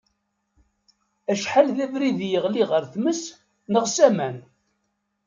[1.31, 3.21] Acḥal d abrid i yeɣli ɣer tmes
[3.71, 4.37] neɣ s aman.